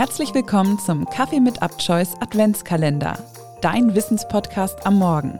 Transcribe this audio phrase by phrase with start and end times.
[0.00, 3.18] Herzlich willkommen zum Kaffee mit Abchoice Adventskalender,
[3.60, 5.38] dein Wissenspodcast am Morgen.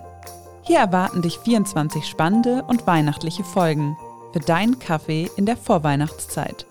[0.61, 3.97] Hier erwarten dich 24 spannende und weihnachtliche Folgen
[4.35, 6.67] für deinen Kaffee in der Vorweihnachtszeit.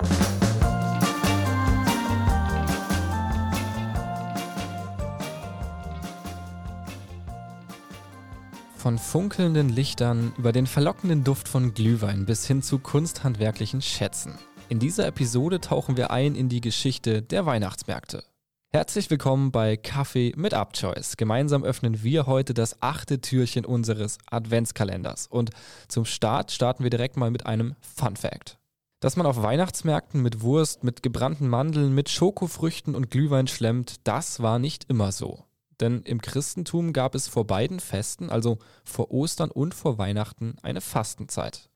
[8.75, 14.37] Von funkelnden Lichtern über den verlockenden Duft von Glühwein bis hin zu kunsthandwerklichen Schätzen.
[14.70, 18.23] In dieser Episode tauchen wir ein in die Geschichte der Weihnachtsmärkte.
[18.71, 21.17] Herzlich willkommen bei Kaffee mit Upchoice.
[21.17, 25.25] Gemeinsam öffnen wir heute das achte Türchen unseres Adventskalenders.
[25.25, 25.49] Und
[25.88, 28.59] zum Start starten wir direkt mal mit einem Fun Fact.
[28.99, 34.39] Dass man auf Weihnachtsmärkten mit Wurst, mit gebrannten Mandeln, mit Schokofrüchten und Glühwein schlemmt, das
[34.39, 35.45] war nicht immer so.
[35.80, 40.81] Denn im Christentum gab es vor beiden Festen, also vor Ostern und vor Weihnachten, eine
[40.81, 41.69] Fastenzeit.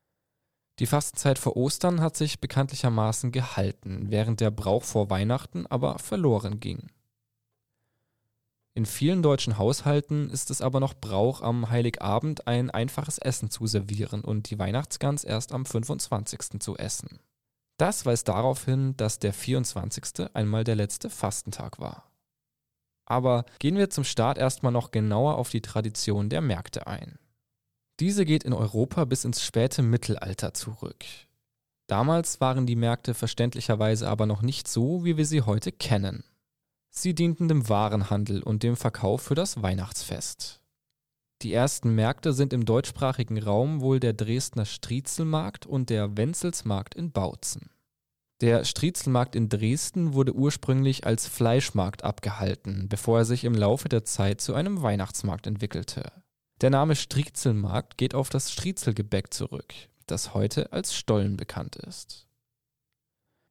[0.80, 6.58] Die Fastenzeit vor Ostern hat sich bekanntlichermaßen gehalten, während der Brauch vor Weihnachten aber verloren
[6.58, 6.90] ging.
[8.76, 13.68] In vielen deutschen Haushalten ist es aber noch Brauch, am Heiligabend ein einfaches Essen zu
[13.68, 16.58] servieren und die Weihnachtsgans erst am 25.
[16.58, 17.20] zu essen.
[17.76, 20.34] Das weist darauf hin, dass der 24.
[20.34, 22.10] einmal der letzte Fastentag war.
[23.06, 27.18] Aber gehen wir zum Start erstmal noch genauer auf die Tradition der Märkte ein.
[28.00, 31.04] Diese geht in Europa bis ins späte Mittelalter zurück.
[31.86, 36.24] Damals waren die Märkte verständlicherweise aber noch nicht so, wie wir sie heute kennen.
[36.90, 40.60] Sie dienten dem Warenhandel und dem Verkauf für das Weihnachtsfest.
[41.42, 47.12] Die ersten Märkte sind im deutschsprachigen Raum wohl der Dresdner Striezelmarkt und der Wenzelsmarkt in
[47.12, 47.70] Bautzen.
[48.40, 54.04] Der Striezelmarkt in Dresden wurde ursprünglich als Fleischmarkt abgehalten, bevor er sich im Laufe der
[54.04, 56.23] Zeit zu einem Weihnachtsmarkt entwickelte.
[56.64, 59.74] Der Name Striezelmarkt geht auf das Striezelgebäck zurück,
[60.06, 62.26] das heute als Stollen bekannt ist.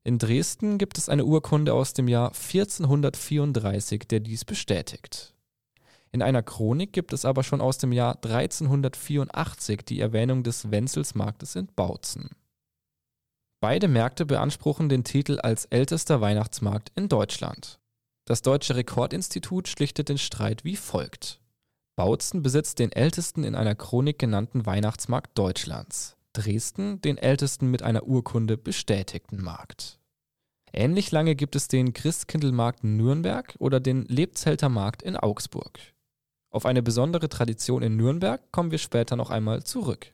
[0.04, 5.36] In Dresden gibt es eine Urkunde aus dem Jahr 1434, der dies bestätigt.
[6.12, 11.56] In einer Chronik gibt es aber schon aus dem Jahr 1384 die Erwähnung des Wenzelsmarktes
[11.56, 12.32] in Bautzen.
[13.60, 17.80] Beide Märkte beanspruchen den Titel als ältester Weihnachtsmarkt in Deutschland.
[18.26, 21.43] Das Deutsche Rekordinstitut schlichtet den Streit wie folgt.
[21.96, 26.18] Bautzen besitzt den ältesten in einer Chronik genannten Weihnachtsmarkt Deutschlands.
[26.34, 30.00] Dresden den ältesten mit einer Urkunde bestätigten Markt.
[30.72, 35.80] Ähnlich lange gibt es den Christkindlmarkt Nürnberg oder den Lebzelter Markt in Augsburg.
[36.50, 40.14] Auf eine besondere Tradition in Nürnberg kommen wir später noch einmal zurück.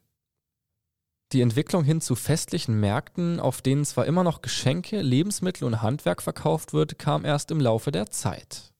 [1.31, 6.22] Die Entwicklung hin zu festlichen Märkten, auf denen zwar immer noch Geschenke, Lebensmittel und Handwerk
[6.22, 8.73] verkauft wird, kam erst im Laufe der Zeit.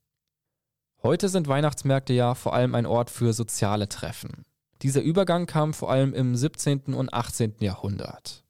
[1.01, 4.43] Heute sind Weihnachtsmärkte ja vor allem ein Ort für soziale Treffen.
[4.81, 6.93] Dieser Übergang kam vor allem im 17.
[6.93, 7.55] und 18.
[7.61, 8.43] Jahrhundert.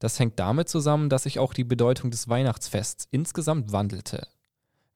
[0.00, 4.26] Das hängt damit zusammen, dass sich auch die Bedeutung des Weihnachtsfests insgesamt wandelte.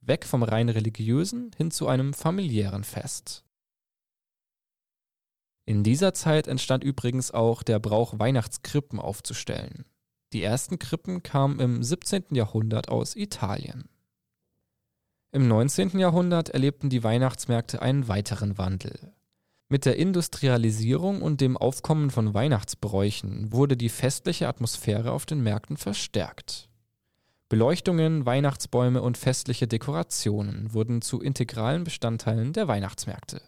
[0.00, 3.44] Weg vom rein religiösen hin zu einem familiären Fest.
[5.64, 9.84] In dieser Zeit entstand übrigens auch der Brauch, Weihnachtskrippen aufzustellen.
[10.32, 12.24] Die ersten Krippen kamen im 17.
[12.30, 13.88] Jahrhundert aus Italien.
[15.32, 15.96] Im 19.
[15.98, 19.12] Jahrhundert erlebten die Weihnachtsmärkte einen weiteren Wandel.
[19.68, 25.76] Mit der Industrialisierung und dem Aufkommen von Weihnachtsbräuchen wurde die festliche Atmosphäre auf den Märkten
[25.76, 26.68] verstärkt.
[27.48, 33.40] Beleuchtungen, Weihnachtsbäume und festliche Dekorationen wurden zu integralen Bestandteilen der Weihnachtsmärkte.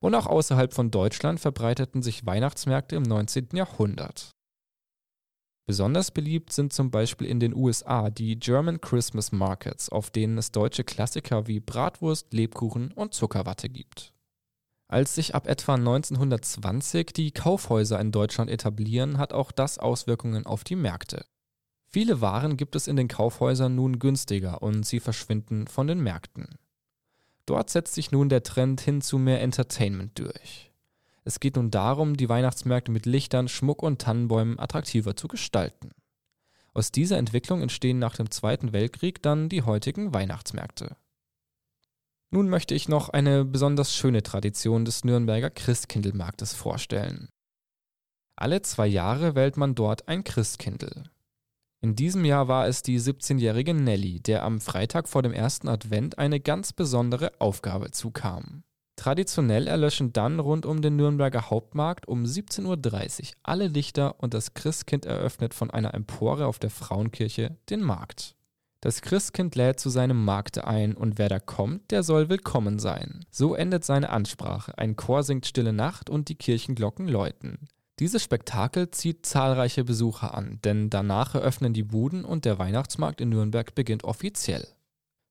[0.00, 3.50] Und auch außerhalb von Deutschland verbreiteten sich Weihnachtsmärkte im 19.
[3.52, 4.32] Jahrhundert.
[5.68, 10.50] Besonders beliebt sind zum Beispiel in den USA die German Christmas Markets, auf denen es
[10.50, 14.14] deutsche Klassiker wie Bratwurst, Lebkuchen und Zuckerwatte gibt.
[14.88, 20.64] Als sich ab etwa 1920 die Kaufhäuser in Deutschland etablieren, hat auch das Auswirkungen auf
[20.64, 21.26] die Märkte.
[21.86, 26.48] Viele Waren gibt es in den Kaufhäusern nun günstiger und sie verschwinden von den Märkten.
[27.44, 30.67] Dort setzt sich nun der Trend hin zu mehr Entertainment durch.
[31.28, 35.90] Es geht nun darum, die Weihnachtsmärkte mit Lichtern, Schmuck und Tannenbäumen attraktiver zu gestalten.
[36.72, 40.96] Aus dieser Entwicklung entstehen nach dem Zweiten Weltkrieg dann die heutigen Weihnachtsmärkte.
[42.30, 47.28] Nun möchte ich noch eine besonders schöne Tradition des Nürnberger Christkindlmarktes vorstellen.
[48.34, 51.10] Alle zwei Jahre wählt man dort ein Christkindl.
[51.82, 56.16] In diesem Jahr war es die 17-jährige Nelly, der am Freitag vor dem ersten Advent
[56.16, 58.64] eine ganz besondere Aufgabe zukam.
[58.98, 64.54] Traditionell erlöschen dann rund um den Nürnberger Hauptmarkt um 17.30 Uhr alle Lichter und das
[64.54, 68.34] Christkind eröffnet von einer Empore auf der Frauenkirche den Markt.
[68.80, 73.24] Das Christkind lädt zu seinem Markte ein und wer da kommt, der soll willkommen sein.
[73.30, 74.76] So endet seine Ansprache.
[74.76, 77.68] Ein Chor singt Stille Nacht und die Kirchenglocken läuten.
[78.00, 83.28] Dieses Spektakel zieht zahlreiche Besucher an, denn danach eröffnen die Buden und der Weihnachtsmarkt in
[83.28, 84.66] Nürnberg beginnt offiziell.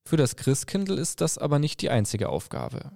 [0.08, 2.94] Für das Christkindl ist das aber nicht die einzige Aufgabe.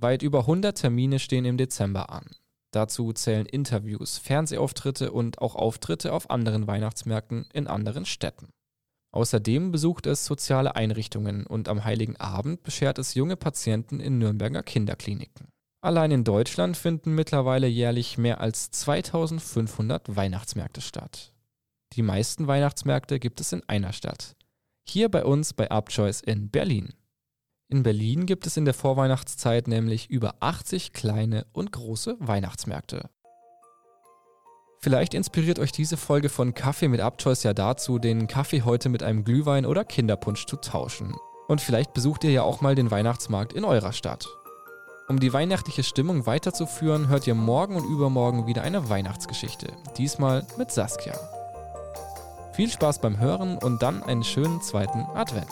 [0.00, 2.26] Weit über 100 Termine stehen im Dezember an.
[2.70, 8.50] Dazu zählen Interviews, Fernsehauftritte und auch Auftritte auf anderen Weihnachtsmärkten in anderen Städten.
[9.10, 14.62] Außerdem besucht es soziale Einrichtungen und am Heiligen Abend beschert es junge Patienten in Nürnberger
[14.62, 15.48] Kinderkliniken.
[15.80, 21.32] Allein in Deutschland finden mittlerweile jährlich mehr als 2500 Weihnachtsmärkte statt.
[21.94, 24.36] Die meisten Weihnachtsmärkte gibt es in einer Stadt.
[24.86, 26.94] Hier bei uns bei Upchoice in Berlin.
[27.70, 33.10] In Berlin gibt es in der Vorweihnachtszeit nämlich über 80 kleine und große Weihnachtsmärkte.
[34.80, 39.02] Vielleicht inspiriert euch diese Folge von Kaffee mit Upchoice ja dazu, den Kaffee heute mit
[39.02, 41.14] einem Glühwein oder Kinderpunsch zu tauschen.
[41.46, 44.26] Und vielleicht besucht ihr ja auch mal den Weihnachtsmarkt in eurer Stadt.
[45.08, 49.66] Um die weihnachtliche Stimmung weiterzuführen, hört ihr morgen und übermorgen wieder eine Weihnachtsgeschichte.
[49.98, 51.18] Diesmal mit Saskia.
[52.52, 55.50] Viel Spaß beim Hören und dann einen schönen zweiten Advent.